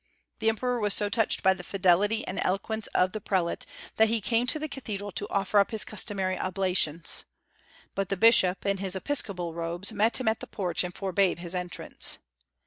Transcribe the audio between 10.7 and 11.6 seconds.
and forbade his